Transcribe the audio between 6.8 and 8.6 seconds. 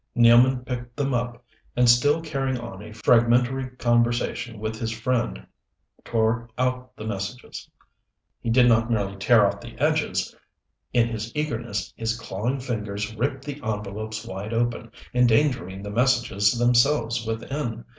the messages. He